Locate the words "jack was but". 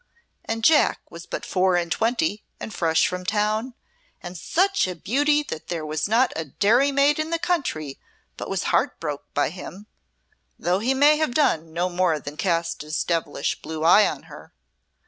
0.63-1.45